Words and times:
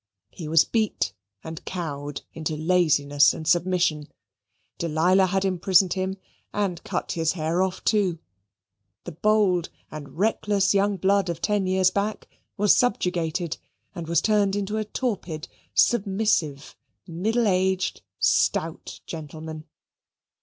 He 0.31 0.47
was 0.47 0.65
beat 0.65 1.13
and 1.43 1.63
cowed 1.63 2.23
into 2.33 2.57
laziness 2.57 3.35
and 3.35 3.47
submission. 3.47 4.11
Delilah 4.79 5.27
had 5.27 5.45
imprisoned 5.45 5.93
him 5.93 6.17
and 6.51 6.83
cut 6.83 7.11
his 7.11 7.33
hair 7.33 7.61
off, 7.61 7.83
too. 7.83 8.17
The 9.03 9.11
bold 9.11 9.69
and 9.91 10.17
reckless 10.17 10.73
young 10.73 10.97
blood 10.97 11.29
of 11.29 11.39
ten 11.39 11.67
years 11.67 11.91
back 11.91 12.27
was 12.57 12.75
subjugated 12.75 13.57
and 13.93 14.07
was 14.07 14.21
turned 14.21 14.55
into 14.55 14.77
a 14.77 14.85
torpid, 14.85 15.47
submissive, 15.75 16.75
middle 17.05 17.47
aged, 17.47 18.01
stout 18.17 19.01
gentleman. 19.05 19.65